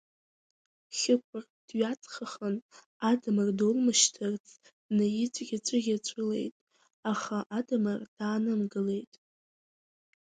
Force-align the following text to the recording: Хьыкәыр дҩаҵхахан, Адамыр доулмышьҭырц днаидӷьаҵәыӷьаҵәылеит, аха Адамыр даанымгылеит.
Хьыкәыр 0.97 1.45
дҩаҵхахан, 1.67 2.55
Адамыр 3.09 3.49
доулмышьҭырц 3.57 4.45
днаидӷьаҵәыӷьаҵәылеит, 4.85 6.55
аха 7.11 7.37
Адамыр 7.57 7.99
даанымгылеит. 8.17 9.13